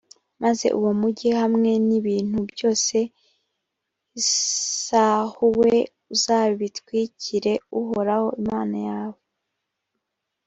[0.43, 2.97] maze uwo mugi hamwe n’ibintu byose
[4.11, 5.73] bisahuwe
[6.13, 9.19] uzabitwikire uhoraho imana yawe.